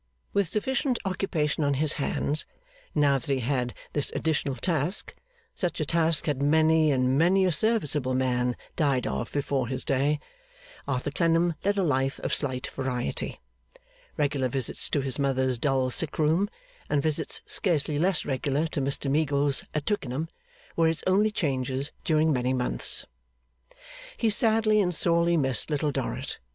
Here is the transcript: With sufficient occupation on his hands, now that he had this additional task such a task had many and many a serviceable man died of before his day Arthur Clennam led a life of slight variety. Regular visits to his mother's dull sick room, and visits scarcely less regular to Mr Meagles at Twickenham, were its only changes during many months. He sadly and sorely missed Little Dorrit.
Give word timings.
With 0.33 0.47
sufficient 0.47 0.97
occupation 1.05 1.63
on 1.63 1.75
his 1.75 1.93
hands, 2.01 2.43
now 2.95 3.19
that 3.19 3.29
he 3.31 3.41
had 3.41 3.75
this 3.93 4.11
additional 4.15 4.55
task 4.55 5.13
such 5.53 5.79
a 5.79 5.85
task 5.85 6.25
had 6.25 6.41
many 6.41 6.89
and 6.91 7.19
many 7.19 7.45
a 7.45 7.51
serviceable 7.51 8.15
man 8.15 8.55
died 8.75 9.05
of 9.05 9.31
before 9.31 9.67
his 9.67 9.85
day 9.85 10.19
Arthur 10.87 11.11
Clennam 11.11 11.53
led 11.63 11.77
a 11.77 11.83
life 11.83 12.17
of 12.21 12.33
slight 12.33 12.65
variety. 12.65 13.41
Regular 14.17 14.49
visits 14.49 14.89
to 14.89 15.01
his 15.01 15.19
mother's 15.19 15.59
dull 15.59 15.91
sick 15.91 16.17
room, 16.17 16.49
and 16.89 17.03
visits 17.03 17.43
scarcely 17.45 17.99
less 17.99 18.25
regular 18.25 18.65
to 18.65 18.81
Mr 18.81 19.07
Meagles 19.07 19.65
at 19.75 19.85
Twickenham, 19.85 20.29
were 20.75 20.87
its 20.87 21.03
only 21.05 21.29
changes 21.29 21.91
during 22.03 22.33
many 22.33 22.53
months. 22.55 23.05
He 24.17 24.31
sadly 24.31 24.81
and 24.81 24.95
sorely 24.95 25.37
missed 25.37 25.69
Little 25.69 25.91
Dorrit. 25.91 26.39